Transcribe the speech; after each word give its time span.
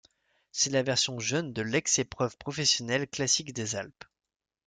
C'est 0.51 0.71
la 0.71 0.81
version 0.81 1.19
jeunes 1.19 1.53
de 1.53 1.61
l'ex 1.61 1.99
épreuve 1.99 2.35
professionnelle 2.35 3.07
Classique 3.07 3.53
des 3.53 3.75
Alpes. 3.75 4.05